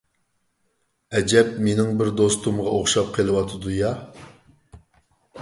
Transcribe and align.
ئەجەب 1.19 1.51
مېنىڭ 1.67 1.91
بىر 1.99 2.09
دوستۇمغا 2.21 2.73
ئوخشاپ 2.79 3.13
قېلىۋاتىدۇ 3.19 3.77
يا. 3.77 3.93